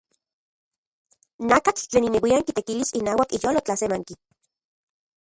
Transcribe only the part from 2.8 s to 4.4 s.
inauak iyolo tlasemanki.